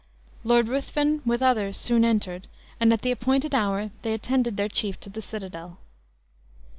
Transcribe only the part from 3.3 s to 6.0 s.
hour they attended their chief to the citadel.